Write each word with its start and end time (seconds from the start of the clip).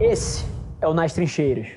Esse 0.00 0.44
é 0.82 0.86
o 0.86 0.92
Nas 0.92 1.14
Trincheiras. 1.14 1.68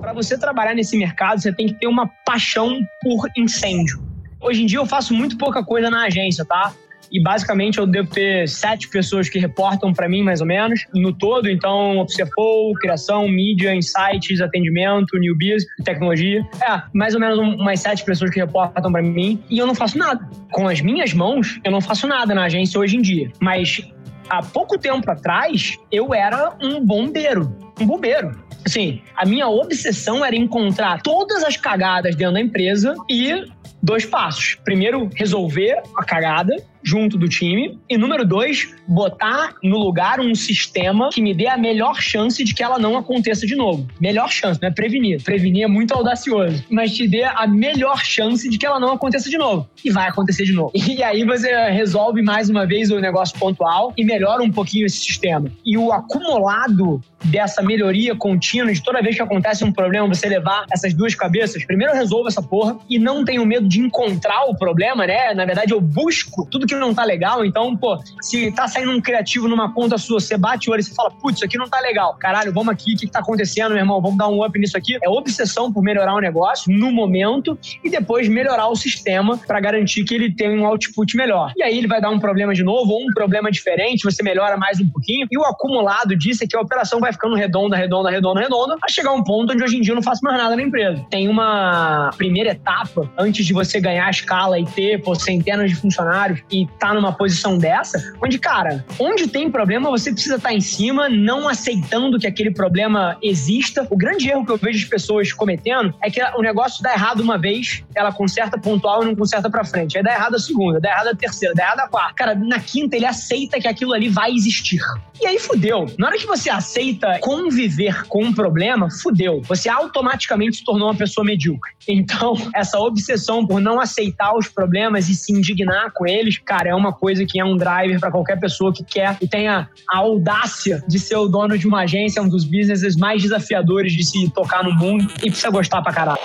Para 0.00 0.12
você 0.12 0.36
trabalhar 0.36 0.74
nesse 0.74 0.94
mercado, 0.98 1.40
você 1.40 1.50
tem 1.50 1.68
que 1.68 1.74
ter 1.74 1.86
uma 1.86 2.06
paixão 2.26 2.78
por 3.02 3.26
incêndio. 3.36 4.02
Hoje 4.38 4.62
em 4.62 4.66
dia 4.66 4.78
eu 4.78 4.84
faço 4.84 5.14
muito 5.14 5.38
pouca 5.38 5.64
coisa 5.64 5.88
na 5.88 6.04
agência, 6.04 6.44
tá? 6.44 6.74
E 7.14 7.22
basicamente 7.22 7.78
eu 7.78 7.86
devo 7.86 8.10
ter 8.10 8.48
sete 8.48 8.88
pessoas 8.88 9.28
que 9.28 9.38
reportam 9.38 9.92
para 9.92 10.08
mim, 10.08 10.20
mais 10.20 10.40
ou 10.40 10.46
menos, 10.46 10.84
no 10.92 11.12
todo. 11.12 11.48
Então, 11.48 12.04
CFO, 12.06 12.74
criação, 12.80 13.28
mídia, 13.28 13.72
insights, 13.72 14.40
atendimento, 14.40 15.16
newbies, 15.16 15.64
tecnologia. 15.84 16.44
É, 16.60 16.82
mais 16.92 17.14
ou 17.14 17.20
menos 17.20 17.38
umas 17.38 17.78
sete 17.78 18.04
pessoas 18.04 18.32
que 18.32 18.40
reportam 18.40 18.90
para 18.90 19.00
mim 19.00 19.40
e 19.48 19.58
eu 19.58 19.66
não 19.66 19.76
faço 19.76 19.96
nada. 19.96 20.28
Com 20.50 20.66
as 20.66 20.80
minhas 20.80 21.14
mãos, 21.14 21.60
eu 21.62 21.70
não 21.70 21.80
faço 21.80 22.08
nada 22.08 22.34
na 22.34 22.46
agência 22.46 22.80
hoje 22.80 22.96
em 22.96 23.00
dia. 23.00 23.30
Mas 23.40 23.80
há 24.28 24.42
pouco 24.42 24.76
tempo 24.76 25.08
atrás, 25.08 25.78
eu 25.92 26.12
era 26.12 26.56
um 26.60 26.84
bombeiro. 26.84 27.56
Um 27.80 27.86
bombeiro. 27.86 28.32
Assim, 28.66 29.00
a 29.14 29.24
minha 29.24 29.46
obsessão 29.46 30.24
era 30.24 30.34
encontrar 30.34 31.00
todas 31.02 31.44
as 31.44 31.56
cagadas 31.56 32.16
dentro 32.16 32.34
da 32.34 32.40
empresa 32.40 32.96
e 33.08 33.44
dois 33.80 34.04
passos. 34.04 34.56
Primeiro, 34.64 35.08
resolver 35.14 35.80
a 35.96 36.02
cagada 36.02 36.56
junto 36.84 37.16
do 37.16 37.28
time. 37.28 37.78
E 37.88 37.96
número 37.96 38.24
dois, 38.24 38.74
botar 38.86 39.54
no 39.62 39.78
lugar 39.78 40.20
um 40.20 40.34
sistema 40.34 41.08
que 41.12 41.22
me 41.22 41.34
dê 41.34 41.48
a 41.48 41.56
melhor 41.56 42.00
chance 42.00 42.44
de 42.44 42.54
que 42.54 42.62
ela 42.62 42.78
não 42.78 42.96
aconteça 42.96 43.46
de 43.46 43.56
novo. 43.56 43.88
Melhor 44.00 44.30
chance, 44.30 44.60
não 44.60 44.68
é 44.68 44.72
prevenir. 44.72 45.22
Prevenir 45.22 45.64
é 45.64 45.66
muito 45.66 45.94
audacioso. 45.94 46.62
Mas 46.70 46.94
te 46.94 47.08
dê 47.08 47.24
a 47.24 47.46
melhor 47.46 48.04
chance 48.04 48.48
de 48.48 48.58
que 48.58 48.66
ela 48.66 48.78
não 48.78 48.92
aconteça 48.92 49.30
de 49.30 49.38
novo. 49.38 49.68
E 49.84 49.90
vai 49.90 50.08
acontecer 50.08 50.44
de 50.44 50.52
novo. 50.52 50.72
E 50.94 51.02
aí 51.02 51.24
você 51.24 51.50
resolve 51.70 52.22
mais 52.22 52.48
uma 52.48 52.64
vez 52.66 52.90
o 52.90 53.00
negócio 53.00 53.36
pontual 53.36 53.92
e 53.96 54.04
melhora 54.04 54.42
um 54.42 54.50
pouquinho 54.50 54.86
esse 54.86 54.98
sistema. 54.98 55.50
E 55.66 55.76
o 55.76 55.92
acumulado 55.92 57.02
dessa 57.24 57.62
melhoria 57.62 58.14
contínua, 58.14 58.72
de 58.72 58.82
toda 58.82 59.02
vez 59.02 59.16
que 59.16 59.22
acontece 59.22 59.64
um 59.64 59.72
problema, 59.72 60.06
você 60.06 60.28
levar 60.28 60.66
essas 60.70 60.94
duas 60.94 61.14
cabeças, 61.14 61.64
primeiro 61.64 61.92
eu 61.92 61.96
resolvo 61.96 62.28
essa 62.28 62.42
porra 62.42 62.78
e 62.88 62.98
não 62.98 63.24
tenho 63.24 63.44
medo 63.44 63.66
de 63.66 63.80
encontrar 63.80 64.44
o 64.44 64.56
problema, 64.56 65.06
né? 65.06 65.34
Na 65.34 65.44
verdade, 65.44 65.72
eu 65.72 65.80
busco 65.80 66.46
tudo 66.50 66.66
que 66.66 66.73
não 66.78 66.94
tá 66.94 67.04
legal. 67.04 67.44
Então, 67.44 67.76
pô, 67.76 67.98
se 68.20 68.50
tá 68.52 68.66
saindo 68.68 68.90
um 68.90 69.00
criativo 69.00 69.48
numa 69.48 69.72
conta 69.72 69.98
sua, 69.98 70.20
você 70.20 70.36
bate 70.36 70.68
o 70.68 70.72
olho 70.72 70.80
e 70.80 70.84
você 70.84 70.94
fala, 70.94 71.10
putz, 71.10 71.36
isso 71.36 71.44
aqui 71.44 71.58
não 71.58 71.68
tá 71.68 71.80
legal. 71.80 72.14
Caralho, 72.18 72.52
vamos 72.52 72.72
aqui, 72.72 72.94
o 72.94 72.96
que, 72.96 73.06
que 73.06 73.12
tá 73.12 73.20
acontecendo, 73.20 73.70
meu 73.70 73.78
irmão? 73.78 74.00
Vamos 74.00 74.18
dar 74.18 74.28
um 74.28 74.44
up 74.44 74.58
nisso 74.58 74.76
aqui. 74.76 74.98
É 75.02 75.08
obsessão 75.08 75.72
por 75.72 75.82
melhorar 75.82 76.14
o 76.14 76.20
negócio 76.20 76.72
no 76.72 76.90
momento 76.92 77.58
e 77.82 77.90
depois 77.90 78.28
melhorar 78.28 78.68
o 78.68 78.76
sistema 78.76 79.38
para 79.38 79.60
garantir 79.60 80.04
que 80.04 80.14
ele 80.14 80.32
tenha 80.32 80.50
um 80.50 80.66
output 80.66 81.16
melhor. 81.16 81.52
E 81.56 81.62
aí 81.62 81.76
ele 81.76 81.86
vai 81.86 82.00
dar 82.00 82.10
um 82.10 82.18
problema 82.18 82.54
de 82.54 82.62
novo 82.62 82.92
ou 82.92 83.02
um 83.02 83.12
problema 83.14 83.50
diferente, 83.50 84.04
você 84.04 84.22
melhora 84.22 84.56
mais 84.56 84.80
um 84.80 84.88
pouquinho. 84.88 85.26
E 85.30 85.38
o 85.38 85.44
acumulado 85.44 86.16
disso 86.16 86.44
é 86.44 86.46
que 86.46 86.56
a 86.56 86.60
operação 86.60 87.00
vai 87.00 87.12
ficando 87.12 87.34
redonda, 87.34 87.76
redonda, 87.76 88.10
redonda, 88.10 88.40
redonda, 88.40 88.76
a 88.82 88.88
chegar 88.88 89.12
um 89.12 89.22
ponto 89.22 89.52
onde 89.52 89.62
hoje 89.62 89.76
em 89.76 89.80
dia 89.80 89.92
eu 89.92 89.96
não 89.96 90.02
faço 90.02 90.20
mais 90.22 90.36
nada 90.36 90.56
na 90.56 90.62
empresa. 90.62 91.04
Tem 91.10 91.28
uma 91.28 92.10
primeira 92.16 92.50
etapa 92.50 93.10
antes 93.18 93.44
de 93.46 93.52
você 93.52 93.80
ganhar 93.80 94.06
a 94.06 94.10
escala 94.10 94.58
e 94.58 94.64
ter 94.64 95.02
pô, 95.02 95.14
centenas 95.14 95.70
de 95.70 95.76
funcionários 95.76 96.40
e 96.50 96.63
tá 96.78 96.94
numa 96.94 97.12
posição 97.12 97.58
dessa, 97.58 98.14
onde, 98.22 98.38
cara, 98.38 98.84
onde 98.98 99.26
tem 99.26 99.50
problema, 99.50 99.90
você 99.90 100.12
precisa 100.12 100.36
estar 100.36 100.48
tá 100.48 100.54
em 100.54 100.60
cima, 100.60 101.08
não 101.08 101.48
aceitando 101.48 102.18
que 102.18 102.26
aquele 102.26 102.50
problema 102.50 103.16
exista. 103.22 103.86
O 103.90 103.96
grande 103.96 104.28
erro 104.28 104.44
que 104.44 104.52
eu 104.52 104.56
vejo 104.56 104.84
as 104.84 104.88
pessoas 104.88 105.32
cometendo 105.32 105.94
é 106.02 106.10
que 106.10 106.22
o 106.36 106.42
negócio 106.42 106.82
dá 106.82 106.92
errado 106.92 107.20
uma 107.20 107.38
vez, 107.38 107.82
ela 107.94 108.12
conserta 108.12 108.58
pontual 108.58 109.02
e 109.02 109.06
não 109.06 109.14
conserta 109.14 109.50
pra 109.50 109.64
frente. 109.64 109.96
Aí 109.96 110.04
dá 110.04 110.12
errado 110.12 110.34
a 110.34 110.38
segunda, 110.38 110.80
dá 110.80 110.90
errado 110.90 111.08
a 111.08 111.14
terceira, 111.14 111.54
dá 111.54 111.64
errado 111.64 111.80
a 111.80 111.88
quarta. 111.88 112.14
Cara, 112.14 112.34
na 112.34 112.60
quinta 112.60 112.96
ele 112.96 113.06
aceita 113.06 113.60
que 113.60 113.68
aquilo 113.68 113.92
ali 113.92 114.08
vai 114.08 114.32
existir. 114.32 114.80
E 115.20 115.26
aí 115.26 115.38
fudeu. 115.38 115.86
Na 115.98 116.08
hora 116.08 116.18
que 116.18 116.26
você 116.26 116.50
aceita 116.50 117.18
conviver 117.20 118.04
com 118.08 118.24
um 118.24 118.32
problema, 118.32 118.88
fudeu. 118.90 119.40
Você 119.42 119.68
automaticamente 119.68 120.58
se 120.58 120.64
tornou 120.64 120.88
uma 120.88 120.96
pessoa 120.96 121.24
medíocre. 121.24 121.72
Então, 122.04 122.34
essa 122.54 122.78
obsessão 122.78 123.46
por 123.46 123.60
não 123.60 123.78
aceitar 123.78 124.36
os 124.36 124.48
problemas 124.48 125.08
e 125.08 125.14
se 125.14 125.32
indignar 125.32 125.92
com 125.94 126.06
eles, 126.06 126.38
cara, 126.38 126.70
é 126.70 126.74
uma 126.74 126.92
coisa 126.92 127.24
que 127.24 127.38
é 127.38 127.44
um 127.44 127.56
driver 127.56 128.00
para 128.00 128.10
qualquer 128.10 128.40
pessoa 128.40 128.72
que 128.72 128.82
quer 128.82 129.16
e 129.20 129.28
tenha 129.28 129.68
a 129.90 129.98
audácia 129.98 130.82
de 130.88 130.98
ser 130.98 131.16
o 131.16 131.28
dono 131.28 131.56
de 131.56 131.68
uma 131.68 131.82
agência, 131.82 132.22
um 132.22 132.28
dos 132.28 132.44
businesses 132.44 132.96
mais 132.96 133.22
desafiadores 133.22 133.92
de 133.92 134.04
se 134.04 134.30
tocar 134.30 134.64
no 134.64 134.72
mundo 134.72 135.10
e 135.22 135.30
precisa 135.30 135.50
gostar 135.50 135.82
pra 135.82 135.92
caralho. 135.92 136.20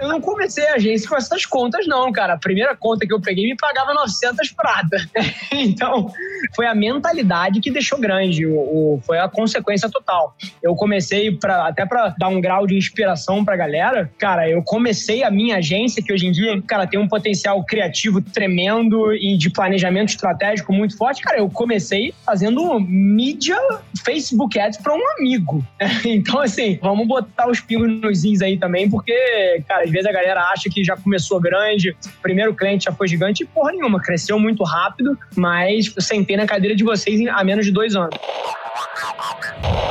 Eu 0.00 0.08
não 0.08 0.20
comecei 0.20 0.66
a 0.68 0.74
agência 0.74 1.08
com 1.08 1.16
essas 1.16 1.44
contas, 1.44 1.86
não, 1.86 2.12
cara. 2.12 2.34
A 2.34 2.38
primeira 2.38 2.76
conta 2.76 3.06
que 3.06 3.12
eu 3.12 3.20
peguei 3.20 3.48
me 3.48 3.56
pagava 3.56 3.92
900 3.94 4.52
prata. 4.52 4.96
então, 5.52 6.12
foi 6.54 6.66
a 6.66 6.74
mentalidade 6.74 7.60
que 7.60 7.70
deixou 7.70 7.98
grande, 7.98 8.46
o, 8.46 8.54
o, 8.54 9.00
foi 9.04 9.18
a 9.18 9.28
consequência 9.28 9.90
total. 9.90 10.36
Eu 10.62 10.74
comecei, 10.74 11.32
pra, 11.32 11.66
até 11.66 11.84
para 11.84 12.14
dar 12.18 12.28
um 12.28 12.40
grau 12.40 12.66
de 12.66 12.76
inspiração 12.76 13.44
pra 13.44 13.56
galera, 13.56 14.10
cara, 14.18 14.48
eu 14.48 14.62
comecei 14.62 15.24
a 15.24 15.30
minha 15.30 15.56
agência, 15.56 16.02
que 16.02 16.12
hoje 16.12 16.26
em 16.26 16.32
dia, 16.32 16.62
cara, 16.62 16.86
tem 16.86 17.00
um 17.00 17.08
potencial 17.08 17.64
criativo 17.64 18.20
tremendo 18.20 19.12
e 19.14 19.36
de 19.36 19.50
planejamento 19.50 20.10
estratégico 20.10 20.72
muito 20.72 20.96
forte. 20.96 21.22
Cara, 21.22 21.38
eu 21.38 21.48
comecei 21.48 22.14
fazendo 22.24 22.78
mídia 22.78 23.56
Facebook 24.04 24.58
Ads 24.58 24.78
para 24.78 24.94
um 24.94 25.10
amigo. 25.18 25.64
então, 26.04 26.40
assim, 26.40 26.78
vamos 26.80 27.06
botar 27.06 27.48
os 27.50 27.60
pingos 27.60 27.88
nos 27.88 28.24
is 28.24 28.42
aí 28.42 28.57
também, 28.58 28.90
porque, 28.90 29.62
cara, 29.66 29.84
às 29.84 29.90
vezes 29.90 30.06
a 30.06 30.12
galera 30.12 30.40
acha 30.52 30.68
que 30.70 30.84
já 30.84 30.96
começou 30.96 31.40
grande, 31.40 31.90
o 31.90 32.22
primeiro 32.22 32.54
cliente 32.54 32.84
já 32.84 32.92
foi 32.92 33.08
gigante, 33.08 33.42
e 33.42 33.46
porra 33.46 33.72
nenhuma, 33.72 34.00
cresceu 34.00 34.38
muito 34.38 34.62
rápido, 34.64 35.16
mas 35.36 35.92
eu 35.94 36.02
sentei 36.02 36.36
na 36.36 36.46
cadeira 36.46 36.74
de 36.74 36.84
vocês 36.84 37.26
há 37.28 37.44
menos 37.44 37.64
de 37.64 37.72
dois 37.72 37.94
anos. 37.94 38.16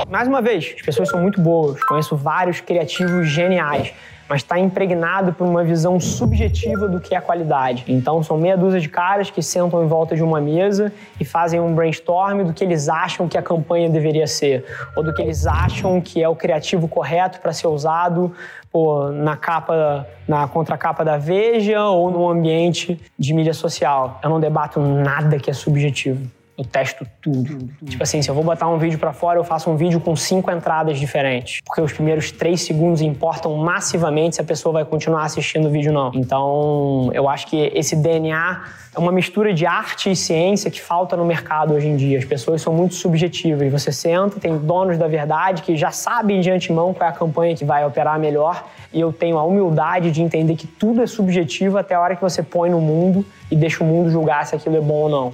Mais 0.10 0.28
uma 0.28 0.42
vez, 0.42 0.74
as 0.76 0.82
pessoas 0.82 1.10
são 1.10 1.22
muito 1.22 1.42
boas, 1.42 1.84
conheço 1.84 2.16
vários 2.16 2.62
criativos 2.62 3.28
geniais 3.28 3.94
mas 4.30 4.42
está 4.42 4.60
impregnado 4.60 5.34
por 5.34 5.48
uma 5.48 5.64
visão 5.64 6.00
subjetiva 6.00 6.88
do 6.88 7.00
que 7.00 7.16
é 7.16 7.22
qualidade. 7.22 7.86
Então, 7.88 8.22
são 8.24 8.38
meia 8.38 8.58
dúzia 8.58 8.80
de 8.80 8.90
caras 8.90 9.30
que 9.30 9.42
sentam 9.42 9.84
em 9.84 9.88
volta 9.88 10.16
de 10.16 10.24
uma 10.24 10.42
mesa 10.42 10.92
e 11.20 11.26
fazem 11.26 11.60
um 11.60 11.74
brainstorm 11.74 12.44
do 12.44 12.54
que 12.54 12.64
eles 12.64 12.90
acham 12.90 13.28
que 13.28 13.38
a 13.38 13.42
campanha 13.42 13.90
deveria 13.90 14.28
ser, 14.28 14.66
ou 14.96 15.04
do 15.04 15.14
que 15.14 15.22
eles 15.22 15.48
acham 15.48 16.00
que 16.02 16.22
é 16.22 16.28
o 16.28 16.36
criativo 16.36 16.88
correto 16.88 17.40
para 17.40 17.54
ser 17.54 17.68
usado 17.68 18.34
pô, 18.72 19.10
na 19.10 19.36
capa, 19.36 20.08
na 20.28 20.48
contracapa 20.48 21.04
da 21.04 21.18
Veja 21.18 21.84
ou 21.86 22.12
no 22.12 22.30
ambiente 22.30 23.00
de 23.18 23.34
mídia 23.34 23.54
social. 23.54 24.20
Eu 24.24 24.30
não 24.30 24.40
debato 24.40 24.80
nada 24.80 25.40
que 25.40 25.50
é 25.50 25.54
subjetivo. 25.54 26.38
Eu 26.58 26.66
testo 26.66 27.06
tudo. 27.22 27.70
Tipo 27.86 28.02
assim, 28.02 28.20
se 28.24 28.30
eu 28.30 28.34
vou 28.34 28.44
botar 28.44 28.68
um 28.68 28.80
vídeo 28.80 28.98
para 28.98 29.14
fora, 29.14 29.38
eu 29.38 29.44
faço 29.44 29.70
um 29.70 29.76
vídeo 29.76 30.00
com 30.00 30.16
cinco 30.16 30.50
entradas 30.50 31.00
diferentes. 31.00 31.62
Porque 31.64 31.80
os 31.80 31.94
primeiros 31.94 32.32
três 32.32 32.62
segundos 32.62 33.00
importam 33.02 33.56
massivamente 33.58 34.38
se 34.38 34.42
a 34.42 34.44
pessoa 34.44 34.74
vai 34.74 34.84
continuar 34.84 35.24
assistindo 35.24 35.68
o 35.68 35.70
vídeo 35.70 35.92
ou 35.92 35.94
não. 35.94 36.12
Então, 36.16 37.12
eu 37.14 37.30
acho 37.30 37.46
que 37.46 37.72
esse 37.76 37.96
DNA 37.96 38.64
é 38.96 39.00
uma 39.00 39.12
mistura 39.12 39.54
de 39.54 39.68
arte 39.68 40.10
e 40.10 40.16
ciência 40.16 40.72
que 40.72 40.82
falta 40.82 41.16
no 41.16 41.24
mercado 41.24 41.76
hoje 41.76 41.88
em 41.88 41.96
dia. 41.96 42.18
As 42.18 42.26
pessoas 42.26 42.60
são 42.60 42.74
muito 42.74 42.96
subjetivas. 42.96 43.72
Você 43.72 43.92
senta, 43.92 44.40
tem 44.40 44.58
donos 44.58 44.98
da 44.98 45.08
verdade 45.08 45.62
que 45.62 45.78
já 45.78 45.92
sabem 45.92 46.42
de 46.42 46.50
antemão 46.50 46.92
qual 46.92 47.08
é 47.08 47.14
a 47.14 47.16
campanha 47.16 47.56
que 47.56 47.64
vai 47.64 47.86
operar 47.86 48.20
melhor. 48.20 48.66
E 48.92 49.00
eu 49.00 49.14
tenho 49.14 49.38
a 49.38 49.44
humildade 49.44 50.10
de 50.10 50.24
entender 50.24 50.56
que 50.56 50.66
tudo 50.66 51.04
é 51.04 51.06
subjetivo 51.06 51.78
até 51.78 51.94
a 51.94 52.02
hora 52.02 52.16
que 52.16 52.22
você 52.24 52.42
põe 52.42 52.72
no 52.72 52.82
mundo 52.82 53.24
e 53.52 53.56
deixa 53.56 53.84
o 53.84 53.88
mundo 53.88 54.10
julgar 54.10 54.44
se 54.48 54.56
aquilo 54.56 54.78
é 54.78 54.82
bom 54.82 55.04
ou 55.04 55.10
não. 55.10 55.34